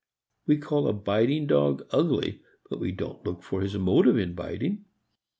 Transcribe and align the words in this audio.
We 0.47 0.57
call 0.57 0.87
a 0.87 0.93
biting 0.93 1.45
dog 1.45 1.85
ugly, 1.91 2.41
but 2.71 2.79
we 2.79 2.91
don't 2.91 3.23
look 3.23 3.43
for 3.43 3.61
his 3.61 3.77
motive 3.77 4.17
in 4.17 4.33
biting. 4.33 4.85